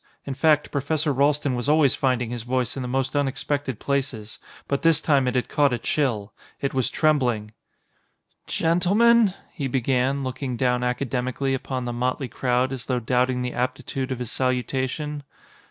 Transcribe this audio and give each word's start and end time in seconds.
In 0.25 0.33
fact, 0.33 0.71
Professor 0.71 1.13
Ralston 1.13 1.53
was 1.53 1.69
always 1.69 1.93
finding 1.93 2.31
his 2.31 2.41
voice 2.41 2.75
in 2.75 2.81
the 2.81 2.87
most 2.87 3.15
unexpected 3.15 3.79
places. 3.79 4.39
But 4.67 4.81
this 4.81 4.99
time 4.99 5.27
it 5.27 5.35
had 5.35 5.47
caught 5.47 5.73
a 5.73 5.77
chill. 5.77 6.33
It 6.59 6.73
was 6.73 6.89
trembling. 6.89 7.51
"Gentlemen," 8.47 9.35
he 9.53 9.67
began, 9.67 10.23
looking 10.23 10.57
down 10.57 10.81
academically 10.81 11.53
upon 11.53 11.85
the 11.85 11.93
motley 11.93 12.29
crowd 12.29 12.73
as 12.73 12.85
though 12.87 12.99
doubting 12.99 13.43
the 13.43 13.53
aptitude 13.53 14.11
of 14.11 14.17
his 14.17 14.31
salutation. 14.31 15.21